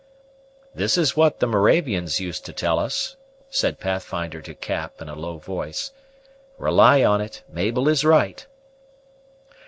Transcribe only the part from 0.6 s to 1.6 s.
"This is what the